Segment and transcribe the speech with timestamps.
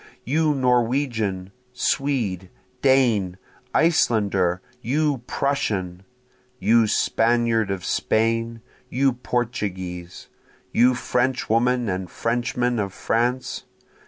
[0.25, 1.51] You Norwegian!
[1.73, 2.49] Swede!
[2.81, 3.37] Dane!
[3.71, 4.59] Icelander!
[4.81, 6.05] you Prussian!
[6.57, 8.61] You Spaniard of Spain!
[8.89, 10.27] you Portuguese!
[10.71, 13.65] You Frenchwoman and Frenchman of France!